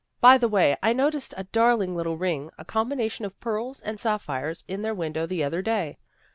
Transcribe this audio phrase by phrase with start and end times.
[0.19, 4.63] "By the way, I noticed a darling little ring, a combination of pearls and sapphires,
[4.67, 5.99] in their window the other day.